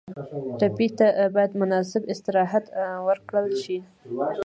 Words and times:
ټپي 0.59 0.87
ته 0.97 1.07
باید 1.35 1.51
مناسب 1.61 2.01
استراحت 2.13 2.65
ورکړل 3.07 3.47
شي. 3.63 3.77